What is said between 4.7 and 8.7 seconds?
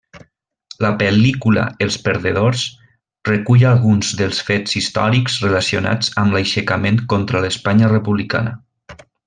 històrics relacionats amb l'aixecament contra l'Espanya Republicana.